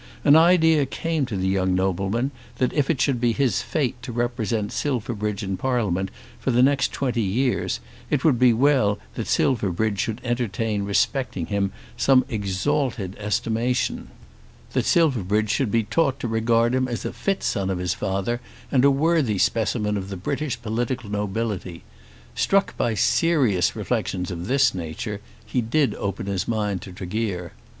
[0.23, 4.11] An idea came to the young nobleman that if it should be his fate to
[4.11, 9.99] represent Silverbridge in Parliament for the next twenty years, it would be well that Silverbridge
[9.99, 14.07] should entertain respecting him some exalted estimation,
[14.73, 18.41] that Silverbridge should be taught to regard him as a fit son of his father
[18.71, 21.83] and a worthy specimen of the British political nobility.
[22.33, 27.53] Struck by serious reflections of this nature he did open his mind to Tregear.